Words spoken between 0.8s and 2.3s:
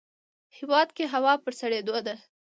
کې هوا په سړیدو ده